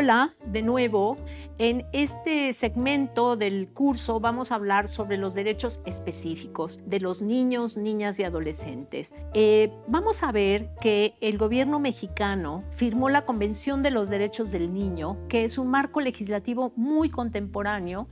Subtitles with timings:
[0.00, 1.16] Hola, de nuevo.
[1.58, 7.76] En este segmento del curso vamos a hablar sobre los derechos específicos de los niños,
[7.76, 9.12] niñas y adolescentes.
[9.34, 14.72] Eh, vamos a ver que el gobierno mexicano firmó la Convención de los Derechos del
[14.72, 18.06] Niño, que es un marco legislativo muy contemporáneo.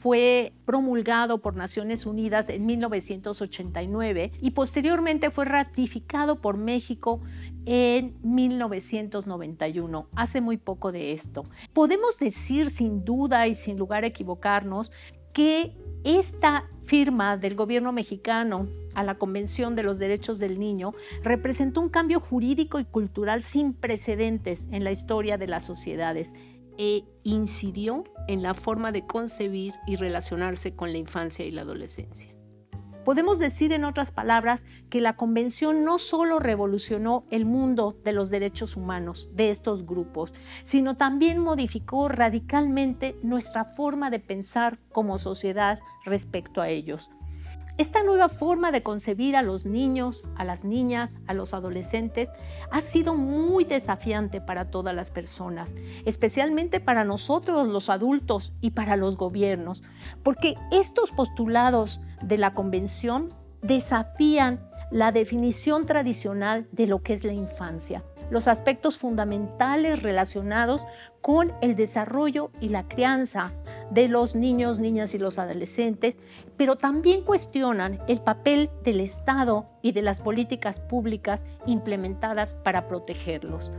[0.00, 7.20] Fue promulgado por Naciones Unidas en 1989 y posteriormente fue ratificado por México
[7.66, 11.44] en 1991, hace muy poco de esto.
[11.72, 14.92] Podemos decir sin duda y sin lugar a equivocarnos
[15.32, 21.80] que esta firma del gobierno mexicano a la Convención de los Derechos del Niño representó
[21.80, 26.32] un cambio jurídico y cultural sin precedentes en la historia de las sociedades
[26.78, 32.38] e incidió en la forma de concebir y relacionarse con la infancia y la adolescencia.
[33.04, 38.28] Podemos decir, en otras palabras, que la Convención no solo revolucionó el mundo de los
[38.28, 45.80] derechos humanos de estos grupos, sino también modificó radicalmente nuestra forma de pensar como sociedad
[46.04, 47.10] respecto a ellos.
[47.78, 52.28] Esta nueva forma de concebir a los niños, a las niñas, a los adolescentes
[52.72, 58.96] ha sido muy desafiante para todas las personas, especialmente para nosotros los adultos y para
[58.96, 59.84] los gobiernos,
[60.24, 67.32] porque estos postulados de la Convención desafían la definición tradicional de lo que es la
[67.32, 70.86] infancia los aspectos fundamentales relacionados
[71.20, 73.52] con el desarrollo y la crianza
[73.90, 76.18] de los niños, niñas y los adolescentes,
[76.56, 83.70] pero también cuestionan el papel del Estado y de las políticas públicas implementadas para protegerlos.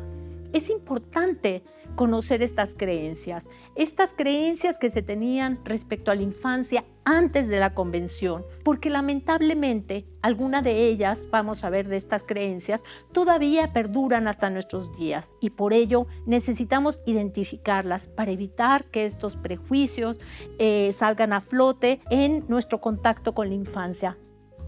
[0.51, 1.63] Es importante
[1.99, 7.73] conocer estas creencias, estas creencias que se tenían respecto a la infancia antes de la
[7.73, 14.49] convención, porque lamentablemente alguna de ellas, vamos a ver de estas creencias, todavía perduran hasta
[14.49, 20.21] nuestros días y por ello necesitamos identificarlas para evitar que estos prejuicios
[20.57, 24.17] eh, salgan a flote en nuestro contacto con la infancia.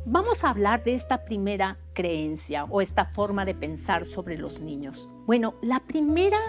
[0.06, 5.08] Vamos a hablar de esta primera creencia o esta forma de pensar sobre los niños.
[5.28, 6.40] Bueno, la primera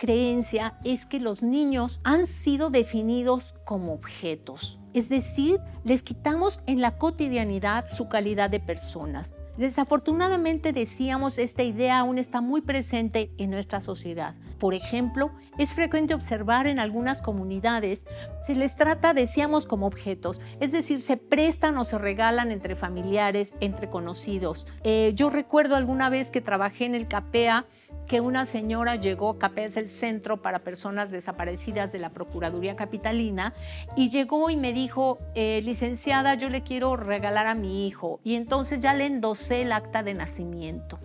[0.00, 4.78] creencia es que los niños han sido definidos como objetos.
[4.94, 9.34] Es decir, les quitamos en la cotidianidad su calidad de personas.
[9.58, 14.34] Desafortunadamente decíamos, esta idea aún está muy presente en nuestra sociedad.
[14.58, 18.06] Por ejemplo, es frecuente observar en algunas comunidades,
[18.46, 23.54] se les trata, decíamos, como objetos, es decir, se prestan o se regalan entre familiares,
[23.60, 24.66] entre conocidos.
[24.82, 27.66] Eh, yo recuerdo alguna vez que trabajé en el CAPEA,
[28.10, 33.54] que una señora llegó, CAPEA es el Centro para Personas Desaparecidas de la Procuraduría Capitalina,
[33.94, 38.18] y llegó y me dijo, eh, licenciada, yo le quiero regalar a mi hijo.
[38.24, 40.98] Y entonces ya le endosé el acta de nacimiento.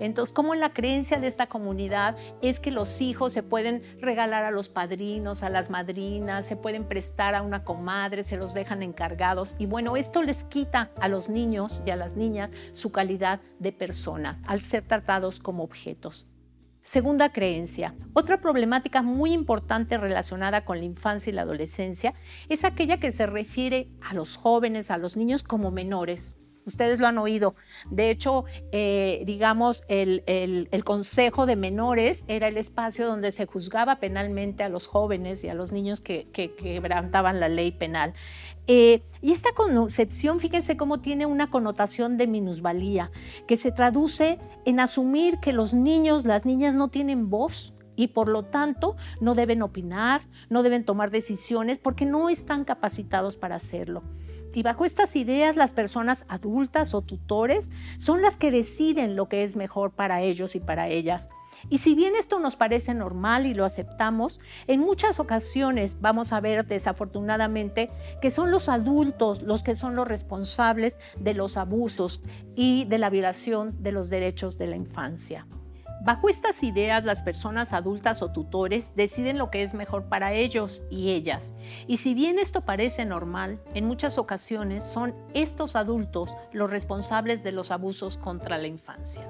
[0.00, 4.50] Entonces, como la creencia de esta comunidad es que los hijos se pueden regalar a
[4.50, 9.54] los padrinos, a las madrinas, se pueden prestar a una comadre, se los dejan encargados
[9.58, 13.72] y bueno, esto les quita a los niños y a las niñas su calidad de
[13.72, 16.26] personas al ser tratados como objetos.
[16.82, 17.94] Segunda creencia.
[18.12, 22.12] Otra problemática muy importante relacionada con la infancia y la adolescencia
[22.48, 27.06] es aquella que se refiere a los jóvenes, a los niños como menores, Ustedes lo
[27.08, 27.54] han oído.
[27.90, 34.62] De hecho, eh, digamos, el, Consejo de Menores era el espacio donde se juzgaba penalmente
[34.62, 38.14] a los jóvenes y a los niños que, quebrantaban la ley penal.
[38.66, 43.10] Eh, y esta concepción, fíjense cómo tiene una connotación de minusvalía,
[43.46, 48.28] que se traduce en asumir que los niños, las niñas no tienen voz, y por
[48.28, 54.02] lo tanto no deben opinar, no deben tomar decisiones porque no están capacitados para hacerlo.
[54.54, 59.42] Y bajo estas ideas, las personas adultas o tutores son las que deciden lo que
[59.44, 61.28] es mejor para ellos y para ellas.
[61.68, 66.40] Y si bien esto nos parece normal y lo aceptamos, en muchas ocasiones vamos a
[66.40, 72.22] ver desafortunadamente que son los adultos los que son los responsables de los abusos
[72.56, 75.46] y de la violación de los derechos de la infancia.
[76.04, 80.82] Bajo estas ideas, las personas adultas o tutores deciden lo que es mejor para ellos
[80.90, 81.54] y ellas.
[81.86, 87.52] Y si bien esto parece normal, en muchas ocasiones son estos adultos los responsables de
[87.52, 89.28] los abusos contra la infancia.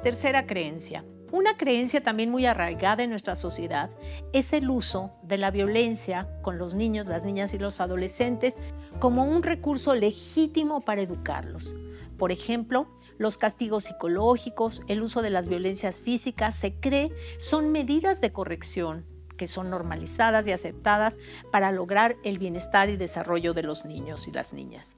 [0.00, 1.04] Tercera creencia.
[1.32, 3.90] Una creencia también muy arraigada en nuestra sociedad
[4.32, 8.56] es el uso de la violencia con los niños, las niñas y los adolescentes
[9.00, 11.74] como un recurso legítimo para educarlos.
[12.16, 12.88] Por ejemplo,
[13.18, 19.04] los castigos psicológicos, el uso de las violencias físicas, se cree son medidas de corrección
[19.36, 21.18] que son normalizadas y aceptadas
[21.52, 24.96] para lograr el bienestar y desarrollo de los niños y las niñas.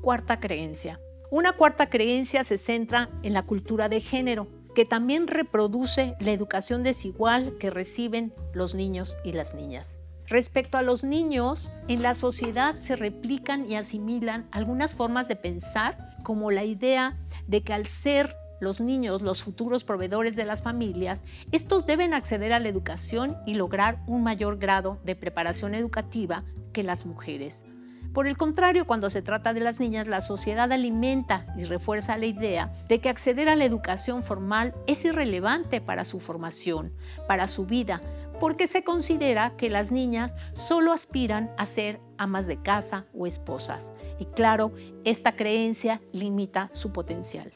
[0.00, 0.98] Cuarta creencia.
[1.30, 6.82] Una cuarta creencia se centra en la cultura de género que también reproduce la educación
[6.82, 9.98] desigual que reciben los niños y las niñas.
[10.26, 16.11] Respecto a los niños, en la sociedad se replican y asimilan algunas formas de pensar,
[16.22, 17.16] como la idea
[17.46, 22.52] de que al ser los niños los futuros proveedores de las familias, estos deben acceder
[22.52, 27.64] a la educación y lograr un mayor grado de preparación educativa que las mujeres.
[28.12, 32.26] Por el contrario, cuando se trata de las niñas, la sociedad alimenta y refuerza la
[32.26, 36.92] idea de que acceder a la educación formal es irrelevante para su formación,
[37.26, 38.02] para su vida,
[38.42, 43.92] porque se considera que las niñas solo aspiran a ser amas de casa o esposas.
[44.18, 44.72] Y claro,
[45.04, 47.52] esta creencia limita su potencial.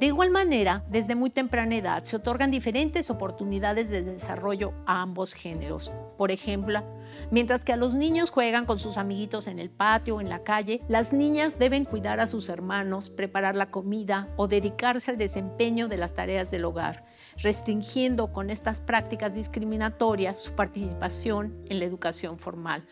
[0.00, 5.34] De igual manera, desde muy temprana edad se otorgan diferentes oportunidades de desarrollo a ambos
[5.34, 5.92] géneros.
[6.16, 6.82] Por ejemplo,
[7.30, 10.42] mientras que a los niños juegan con sus amiguitos en el patio o en la
[10.42, 15.88] calle, las niñas deben cuidar a sus hermanos, preparar la comida o dedicarse al desempeño
[15.88, 17.04] de las tareas del hogar,
[17.36, 22.86] restringiendo con estas prácticas discriminatorias su participación en la educación formal.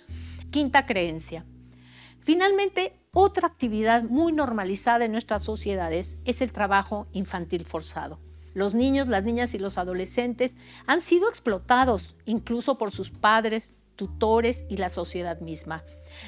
[0.50, 1.44] Quinta creencia.
[2.20, 8.20] Finalmente, otra actividad muy normalizada en nuestras sociedades es el trabajo infantil forzado.
[8.52, 10.56] Los niños, las niñas y los adolescentes
[10.86, 15.82] han sido explotados incluso por sus padres, tutores y la sociedad misma,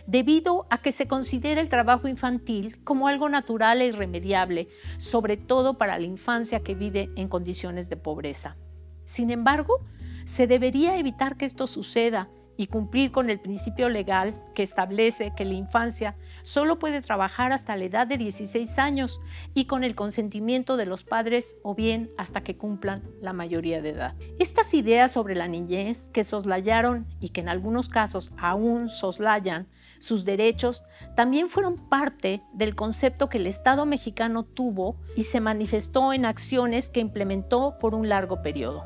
[0.07, 4.69] debido a que se considera el trabajo infantil como algo natural e irremediable,
[4.99, 8.57] sobre todo para la infancia que vive en condiciones de pobreza.
[9.05, 9.81] Sin embargo,
[10.25, 15.45] se debería evitar que esto suceda y cumplir con el principio legal que establece que
[15.47, 19.21] la infancia solo puede trabajar hasta la edad de 16 años
[19.55, 23.91] y con el consentimiento de los padres o bien hasta que cumplan la mayoría de
[23.91, 24.15] edad.
[24.41, 29.69] Estas ideas sobre la niñez que soslayaron y que en algunos casos aún soslayan
[30.01, 30.83] sus derechos
[31.15, 36.89] también fueron parte del concepto que el Estado mexicano tuvo y se manifestó en acciones
[36.89, 38.85] que implementó por un largo periodo.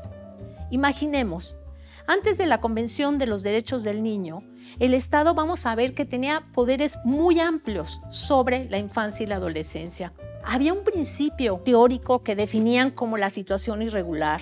[0.69, 1.57] Imaginemos
[2.07, 4.43] antes de la Convención de los Derechos del Niño,
[4.79, 9.35] el Estado vamos a ver que tenía poderes muy amplios sobre la infancia y la
[9.35, 10.13] adolescencia.
[10.43, 14.41] Había un principio teórico que definían como la situación irregular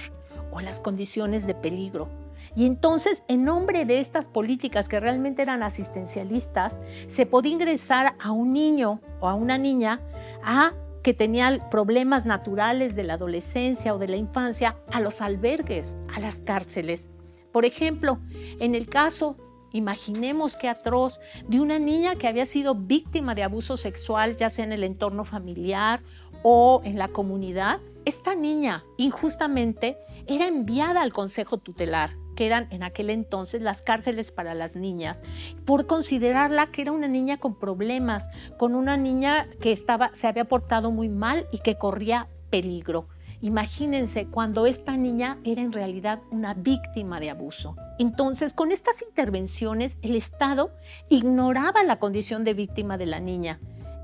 [0.52, 2.10] o las condiciones de peligro.
[2.56, 8.32] Y entonces, en nombre de estas políticas que realmente eran asistencialistas, se podía ingresar a
[8.32, 10.02] un niño o a una niña
[10.44, 10.74] a
[11.04, 16.20] que tenía problemas naturales de la adolescencia o de la infancia a los albergues, a
[16.20, 17.10] las cárceles.
[17.52, 18.20] Por ejemplo,
[18.60, 19.36] en el caso,
[19.72, 24.66] imaginemos qué atroz, de una niña que había sido víctima de abuso sexual, ya sea
[24.66, 26.02] en el entorno familiar
[26.44, 32.82] o en la comunidad, esta niña injustamente era enviada al consejo tutelar que eran en
[32.82, 35.22] aquel entonces las cárceles para las niñas,
[35.66, 40.46] por considerarla que era una niña con problemas, con una niña que estaba, se había
[40.46, 43.08] portado muy mal y que corría peligro.
[43.42, 47.76] Imagínense cuando esta niña era en realidad una víctima de abuso.
[47.98, 50.72] Entonces, con estas intervenciones, el Estado
[51.10, 53.60] ignoraba la condición de víctima de la niña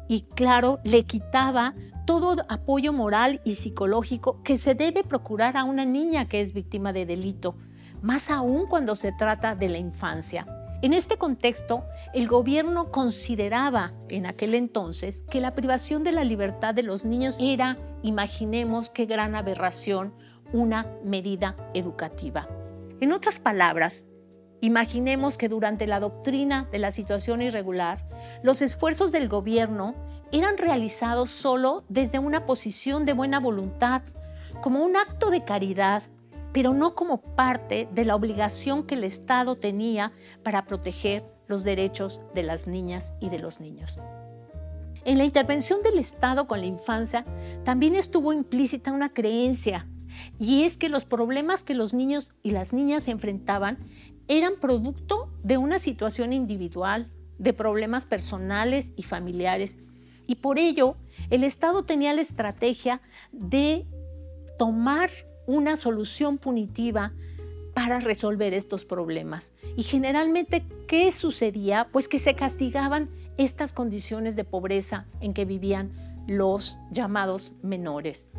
[0.07, 1.75] y, claro, le quitaba
[2.05, 6.91] todo apoyo moral y psicológico que se debe procurar a una niña que es víctima
[6.91, 7.55] de delito,
[8.01, 10.56] más aún cuando se trata de la infancia.
[10.83, 16.75] En este contexto, el gobierno consideraba en aquel entonces que la privación de la libertad
[16.75, 20.13] de los niños era, imaginemos qué gran aberración,
[20.53, 22.47] una medida educativa.
[22.99, 24.05] En otras palabras,
[24.61, 28.07] imaginemos que durante la doctrina de la situación irregular,
[28.43, 29.95] los esfuerzos del gobierno
[30.31, 34.03] eran realizados solo desde una posición de buena voluntad,
[34.61, 36.03] como un acto de caridad
[36.57, 40.11] pero no como parte de la obligación que el Estado tenía
[40.41, 43.99] para proteger los derechos de las niñas y de los niños.
[45.05, 47.25] En la intervención del Estado con la infancia
[47.63, 49.87] también estuvo implícita una creencia,
[50.39, 53.77] y es que los problemas que los niños y las niñas enfrentaban
[54.27, 59.77] eran producto de una situación individual, de problemas personales y familiares,
[60.25, 60.95] y por ello
[61.29, 62.99] el Estado tenía la estrategia
[63.31, 63.85] de
[64.57, 65.11] tomar
[65.47, 67.13] una solución punitiva
[67.73, 69.51] para resolver estos problemas.
[69.75, 71.89] Y generalmente, ¿qué sucedía?
[71.91, 75.91] Pues que se castigaban estas condiciones de pobreza en que vivían
[76.27, 78.29] los llamados menores.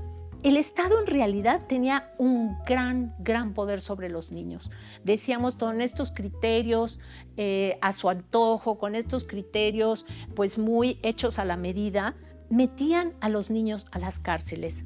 [0.44, 4.70] El Estado en realidad tenía un gran, gran poder sobre los niños.
[5.02, 7.00] Decíamos, con estos criterios
[7.36, 12.14] eh, a su antojo, con estos criterios pues muy hechos a la medida,
[12.50, 14.84] metían a los niños a las cárceles,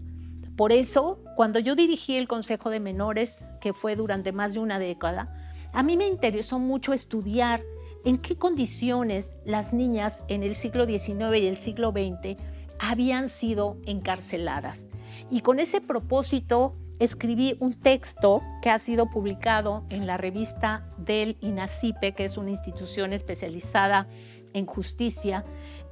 [0.56, 4.78] por eso, cuando yo dirigí el Consejo de Menores, que fue durante más de una
[4.78, 5.34] década,
[5.72, 7.62] a mí me interesó mucho estudiar
[8.04, 12.36] en qué condiciones las niñas en el siglo XIX y el siglo XX
[12.78, 14.86] habían sido encarceladas.
[15.30, 21.36] Y con ese propósito escribí un texto que ha sido publicado en la revista del
[21.40, 24.06] INACIPE, que es una institución especializada
[24.52, 25.44] en justicia,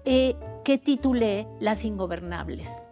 [0.04, 2.82] eh, que titulé Las Ingobernables.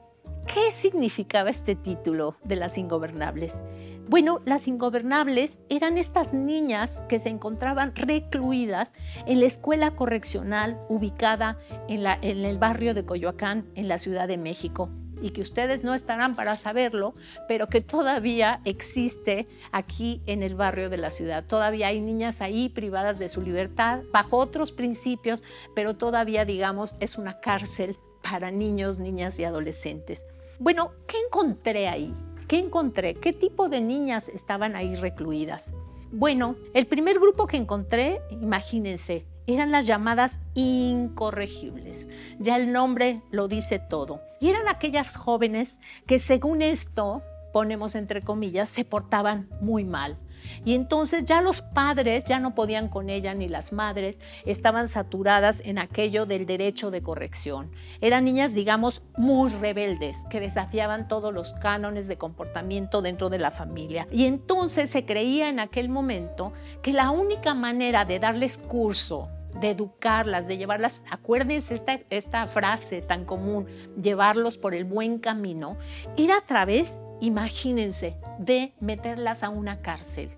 [0.52, 3.60] ¿Qué significaba este título de Las Ingobernables?
[4.08, 8.92] Bueno, las ingobernables eran estas niñas que se encontraban recluidas
[9.26, 14.38] en la escuela correccional ubicada en, en el barrio de Coyoacán, en la Ciudad de
[14.38, 14.88] México
[15.20, 17.14] y que ustedes no estarán para saberlo,
[17.48, 21.44] pero que todavía existe aquí en el barrio de la ciudad.
[21.44, 25.42] Todavía hay niñas ahí privadas de su libertad bajo otros principios,
[25.74, 30.24] pero todavía, digamos, es una cárcel para niños, niñas y adolescentes.
[30.60, 32.12] Bueno, ¿qué encontré ahí?
[32.48, 33.14] ¿Qué encontré?
[33.14, 35.70] ¿Qué tipo de niñas estaban ahí recluidas?
[36.10, 42.08] Bueno, el primer grupo que encontré, imagínense, eran las llamadas incorregibles.
[42.40, 44.20] Ya el nombre lo dice todo.
[44.40, 47.22] Y eran aquellas jóvenes que según esto,
[47.52, 50.18] ponemos entre comillas, se portaban muy mal.
[50.64, 55.60] Y entonces ya los padres ya no podían con ella ni las madres, estaban saturadas
[55.64, 57.70] en aquello del derecho de corrección.
[58.00, 63.50] Eran niñas, digamos, muy rebeldes, que desafiaban todos los cánones de comportamiento dentro de la
[63.50, 64.06] familia.
[64.10, 66.52] Y entonces se creía en aquel momento
[66.82, 69.28] que la única manera de darles curso
[69.60, 73.66] de educarlas, de llevarlas, acuérdense esta, esta frase tan común,
[74.00, 75.76] llevarlos por el buen camino,
[76.16, 80.30] era a través, imagínense, de meterlas a una cárcel.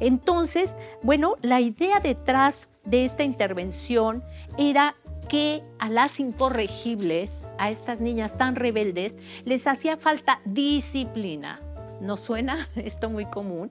[0.00, 4.24] Entonces, bueno, la idea detrás de esta intervención
[4.58, 4.96] era
[5.28, 11.60] que a las incorregibles, a estas niñas tan rebeldes, les hacía falta disciplina.
[12.00, 13.70] ¿No suena esto muy común?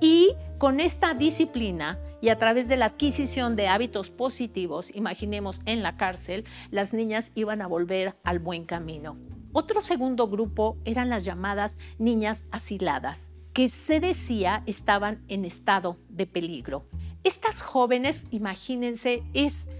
[0.00, 5.82] Y con esta disciplina y a través de la adquisición de hábitos positivos, imaginemos en
[5.82, 9.16] la cárcel, las niñas iban a volver al buen camino.
[9.58, 16.26] Otro segundo grupo eran las llamadas niñas asiladas, que se decía estaban en estado de
[16.26, 16.84] peligro.
[17.24, 19.70] Estas jóvenes, imagínense, es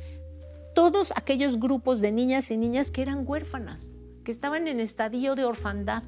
[0.75, 3.93] todos aquellos grupos de niñas y niñas que eran huérfanas,
[4.25, 6.05] que estaban en estadio de orfandad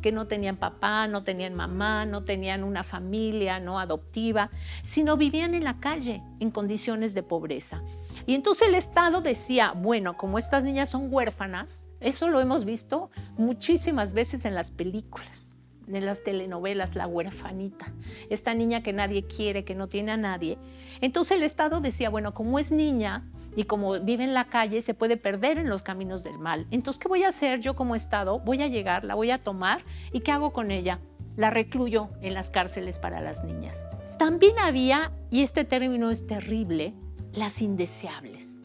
[0.00, 4.50] que no tenían papá, no tenían mamá, no tenían una familia no adoptiva,
[4.82, 7.82] sino vivían en la calle en condiciones de pobreza.
[8.24, 13.10] Y entonces el Estado decía, bueno, como estas niñas son huérfanas, eso lo hemos visto
[13.36, 15.50] muchísimas veces en las películas
[15.96, 17.92] en las telenovelas, la huerfanita,
[18.28, 20.58] esta niña que nadie quiere, que no tiene a nadie.
[21.00, 23.24] Entonces el Estado decía, bueno, como es niña,
[23.56, 26.66] y como vive en la calle, se puede perder en los caminos del mal.
[26.70, 28.38] Entonces, ¿qué voy a hacer yo como Estado?
[28.38, 31.00] Voy a llegar, la voy a tomar y ¿qué hago con ella?
[31.36, 33.84] La recluyo en las cárceles para las niñas.
[34.18, 36.94] También había, y este término es terrible,
[37.32, 38.60] las indeseables.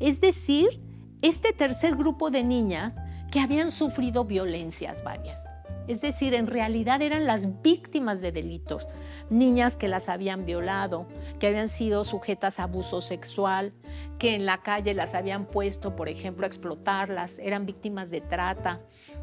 [0.00, 0.82] Es decir,
[1.22, 2.94] este tercer grupo de niñas
[3.30, 5.48] que habían sufrido violencias varias.
[5.88, 8.86] Es decir, en realidad eran las víctimas de delitos,
[9.30, 11.06] niñas que las habían violado,
[11.38, 13.72] que habían sido sujetas a abuso sexual,
[14.18, 18.80] que en la calle las habían puesto, por ejemplo, a explotarlas, eran víctimas de trata,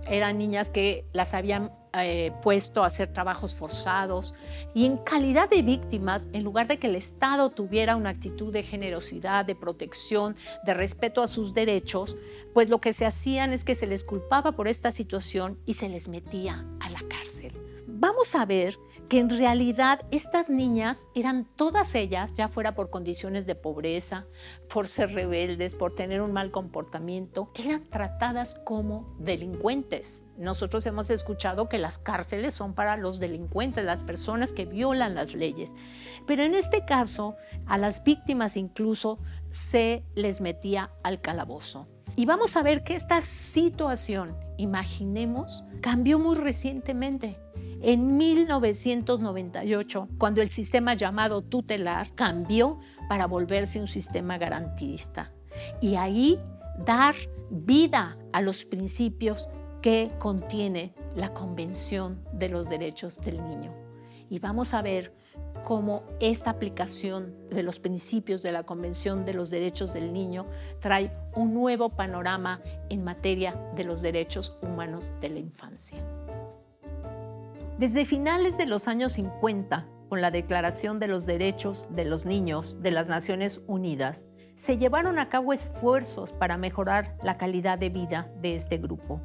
[0.08, 4.34] eran niñas que las habían eh, puesto a hacer trabajos forzados
[4.74, 8.64] y en calidad de víctimas, en lugar de que el Estado tuviera una actitud de
[8.64, 12.18] generosidad, de protección, de respeto a sus derechos,
[12.52, 15.88] pues lo que se hacían es que se les culpaba por esta situación y se
[15.88, 17.54] les metía a la cárcel.
[17.86, 18.78] Vamos a ver
[19.10, 24.26] que en realidad estas niñas eran todas ellas, ya fuera por condiciones de pobreza,
[24.72, 30.24] por ser rebeldes, por tener un mal comportamiento, eran tratadas como delincuentes.
[30.38, 35.34] Nosotros hemos escuchado que las cárceles son para los delincuentes, las personas que violan las
[35.34, 35.74] leyes.
[36.26, 39.20] Pero en este caso, a las víctimas incluso
[39.50, 41.88] se les metía al calabozo.
[42.16, 47.43] Y vamos a ver que esta situación, imaginemos, cambió muy recientemente
[47.84, 55.34] en 1998, cuando el sistema llamado tutelar cambió para volverse un sistema garantista.
[55.82, 56.40] Y ahí
[56.86, 57.16] dar
[57.50, 59.50] vida a los principios
[59.82, 63.74] que contiene la Convención de los Derechos del Niño.
[64.30, 65.14] Y vamos a ver
[65.66, 70.48] cómo esta aplicación de los principios de la Convención de los Derechos del Niño
[70.80, 75.98] trae un nuevo panorama en materia de los derechos humanos de la infancia.
[77.80, 82.84] Desde finales de los años 50, con la Declaración de los Derechos de los Niños
[82.84, 88.32] de las Naciones Unidas, se llevaron a cabo esfuerzos para mejorar la calidad de vida
[88.40, 89.20] de este grupo.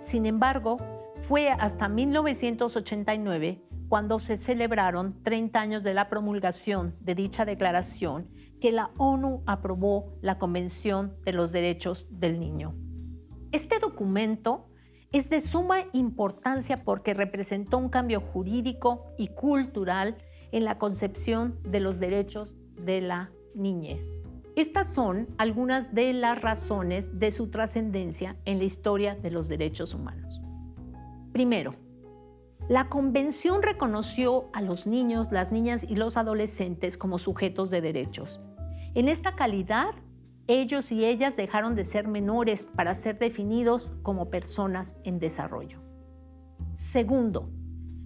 [0.00, 0.78] Sin embargo,
[1.14, 8.28] fue hasta 1989 cuando se celebraron 30 años de la promulgación de dicha declaración
[8.60, 12.74] que la ONU aprobó la Convención de los Derechos del Niño.
[13.52, 14.71] Este documento
[15.12, 20.16] es de suma importancia porque representó un cambio jurídico y cultural
[20.52, 24.12] en la concepción de los derechos de la niñez.
[24.56, 29.94] Estas son algunas de las razones de su trascendencia en la historia de los derechos
[29.94, 30.42] humanos.
[31.32, 31.74] Primero,
[32.68, 38.40] la Convención reconoció a los niños, las niñas y los adolescentes como sujetos de derechos.
[38.94, 39.90] En esta calidad,
[40.46, 45.80] ellos y ellas dejaron de ser menores para ser definidos como personas en desarrollo.
[46.74, 47.50] Segundo,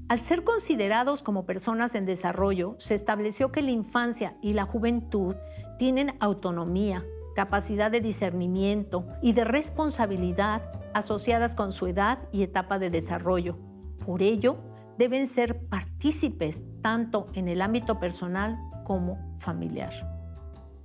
[0.09, 5.35] al ser considerados como personas en desarrollo, se estableció que la infancia y la juventud
[5.79, 7.03] tienen autonomía,
[7.35, 10.63] capacidad de discernimiento y de responsabilidad
[10.95, 13.59] asociadas con su edad y etapa de desarrollo.
[14.05, 14.59] Por ello,
[14.97, 19.93] deben ser partícipes tanto en el ámbito personal como familiar.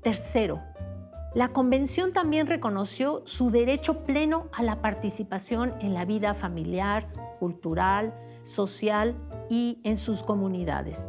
[0.01, 0.57] Tercero,
[1.33, 7.07] la Convención también reconoció su derecho pleno a la participación en la vida familiar,
[7.39, 9.15] cultural, social
[9.49, 11.07] y en sus comunidades.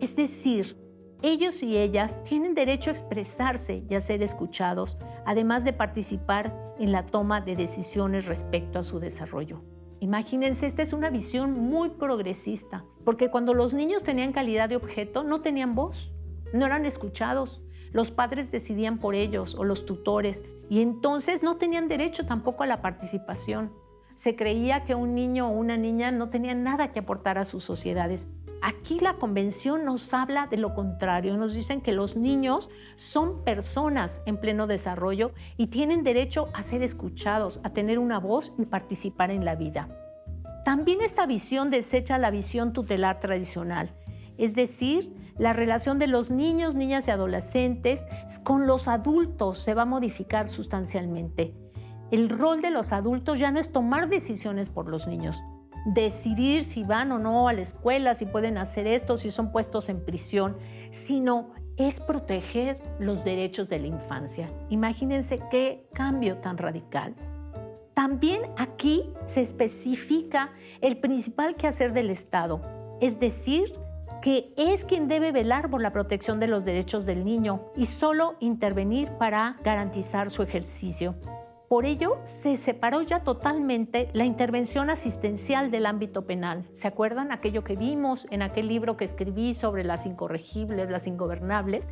[0.00, 0.76] Es decir,
[1.22, 6.92] ellos y ellas tienen derecho a expresarse y a ser escuchados, además de participar en
[6.92, 9.62] la toma de decisiones respecto a su desarrollo.
[10.00, 15.22] Imagínense, esta es una visión muy progresista, porque cuando los niños tenían calidad de objeto,
[15.22, 16.12] no tenían voz,
[16.52, 17.62] no eran escuchados.
[17.92, 22.66] Los padres decidían por ellos o los tutores y entonces no tenían derecho tampoco a
[22.66, 23.72] la participación.
[24.14, 27.64] Se creía que un niño o una niña no tenía nada que aportar a sus
[27.64, 28.28] sociedades.
[28.62, 34.22] Aquí la convención nos habla de lo contrario, nos dicen que los niños son personas
[34.24, 39.32] en pleno desarrollo y tienen derecho a ser escuchados, a tener una voz y participar
[39.32, 39.88] en la vida.
[40.64, 43.92] También esta visión desecha la visión tutelar tradicional,
[44.38, 48.04] es decir, la relación de los niños, niñas y adolescentes
[48.44, 51.54] con los adultos se va a modificar sustancialmente
[52.12, 55.42] el rol de los adultos ya no es tomar decisiones por los niños,
[55.86, 59.88] decidir si van o no a la escuela, si pueden hacer esto, si son puestos
[59.88, 60.58] en prisión,
[60.90, 64.52] sino es proteger los derechos de la infancia.
[64.68, 67.16] Imagínense qué cambio tan radical.
[67.94, 70.50] También aquí se especifica
[70.82, 72.60] el principal quehacer del Estado,
[73.00, 73.72] es decir,
[74.22, 78.36] que es quien debe velar por la protección de los derechos del niño y solo
[78.40, 81.16] intervenir para garantizar su ejercicio.
[81.72, 86.68] Por ello, se separó ya totalmente la intervención asistencial del ámbito penal.
[86.70, 91.88] ¿Se acuerdan aquello que vimos en aquel libro que escribí sobre las incorregibles, las ingobernables?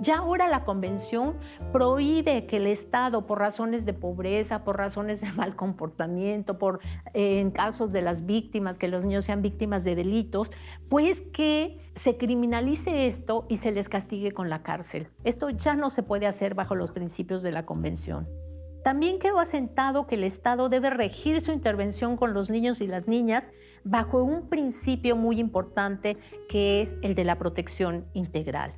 [0.00, 1.36] Ya ahora la Convención
[1.72, 6.78] prohíbe que el Estado, por razones de pobreza, por razones de mal comportamiento, por
[7.12, 10.52] eh, en casos de las víctimas, que los niños sean víctimas de delitos,
[10.88, 15.08] pues que se criminalice esto y se les castigue con la cárcel.
[15.24, 18.43] Esto ya no se puede hacer bajo los principios de la Convención.
[18.84, 23.08] También quedó asentado que el Estado debe regir su intervención con los niños y las
[23.08, 23.48] niñas
[23.82, 26.18] bajo un principio muy importante
[26.50, 28.74] que es el de la protección integral.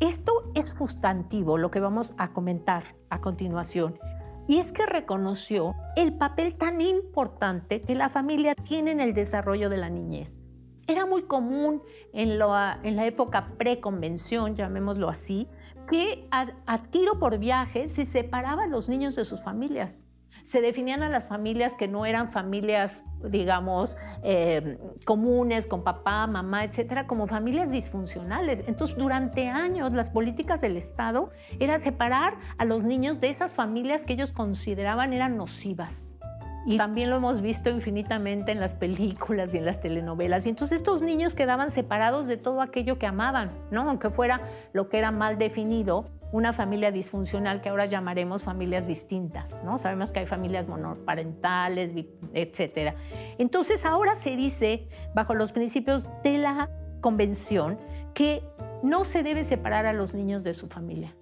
[0.00, 4.00] Esto es sustantivo, lo que vamos a comentar a continuación.
[4.48, 9.70] Y es que reconoció el papel tan importante que la familia tiene en el desarrollo
[9.70, 10.40] de la niñez.
[10.88, 15.46] Era muy común en, en la época preconvención, llamémoslo así,
[15.90, 20.06] que a, tiro por viaje se separaban los niños de sus familias.
[20.44, 26.64] Se definían a las familias que no eran familias, digamos, eh, comunes, con papá, mamá,
[26.64, 28.62] etcétera, como familias disfuncionales.
[28.68, 34.04] Entonces, durante años, las políticas del Estado era separar a los niños de esas familias
[34.04, 36.19] que ellos consideraban eran nocivas.
[36.66, 40.46] Y también lo hemos visto infinitamente en las películas y en las telenovelas.
[40.46, 43.88] Y entonces estos niños quedaban separados de todo aquello que amaban, ¿no?
[43.88, 44.40] Aunque fuera
[44.72, 49.78] lo que era mal definido, una familia disfuncional que ahora llamaremos familias distintas, ¿no?
[49.78, 51.92] Sabemos que hay familias monoparentales,
[52.34, 52.94] etcétera.
[53.38, 56.70] Entonces ahora se dice, bajo los principios de la
[57.00, 57.78] convención,
[58.14, 58.42] que
[58.82, 61.16] no se debe separar a los niños de su familia,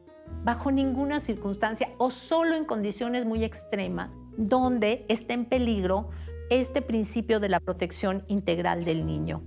[0.44, 6.11] bajo ninguna circunstancia o solo en condiciones muy extremas donde está en peligro
[6.48, 9.42] este principio de la protección integral del niño.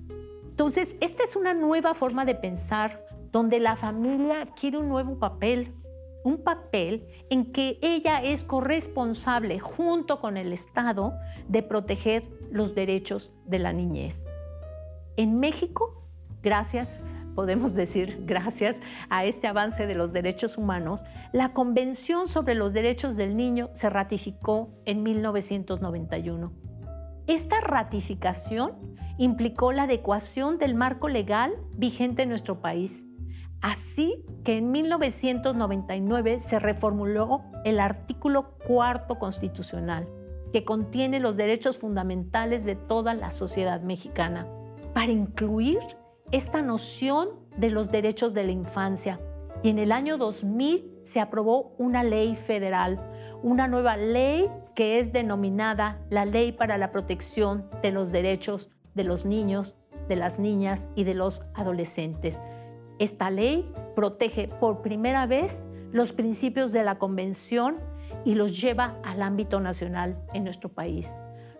[0.49, 5.73] Entonces, esta es una nueva forma de pensar donde la familia quiere un nuevo papel,
[6.25, 11.13] un papel en que ella es corresponsable junto con el Estado
[11.47, 14.27] de proteger los derechos de la niñez.
[15.15, 16.03] En México,
[16.43, 22.73] gracias podemos decir gracias a este avance de los derechos humanos, la Convención sobre los
[22.73, 26.51] Derechos del Niño se ratificó en 1991.
[27.27, 28.73] Esta ratificación
[29.17, 33.05] implicó la adecuación del marco legal vigente en nuestro país.
[33.61, 40.09] Así que en 1999 se reformuló el artículo cuarto constitucional,
[40.51, 44.47] que contiene los derechos fundamentales de toda la sociedad mexicana,
[44.93, 45.79] para incluir
[46.31, 49.19] esta noción de los derechos de la infancia.
[49.63, 52.99] Y en el año 2000 se aprobó una ley federal,
[53.43, 59.03] una nueva ley que es denominada la Ley para la Protección de los Derechos de
[59.03, 62.41] los Niños, de las Niñas y de los Adolescentes.
[62.99, 67.77] Esta ley protege por primera vez los principios de la Convención
[68.25, 71.17] y los lleva al ámbito nacional en nuestro país.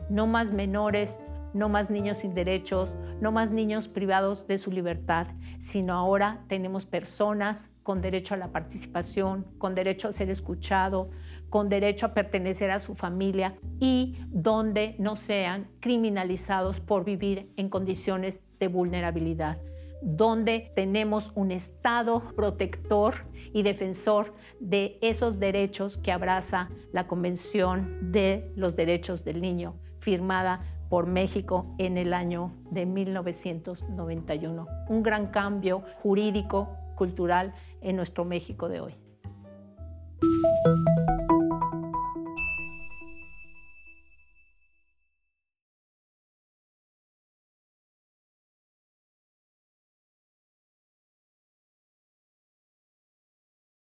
[0.10, 5.28] No más menores, no más niños sin derechos, no más niños privados de su libertad,
[5.60, 11.10] sino ahora tenemos personas con derecho a la participación, con derecho a ser escuchado,
[11.50, 17.70] con derecho a pertenecer a su familia y donde no sean criminalizados por vivir en
[17.70, 19.60] condiciones de vulnerabilidad
[20.02, 23.14] donde tenemos un Estado protector
[23.54, 30.62] y defensor de esos derechos que abraza la Convención de los Derechos del Niño, firmada
[30.92, 34.68] por México en el año de 1991.
[34.90, 38.94] Un gran cambio jurídico, cultural en nuestro México de hoy.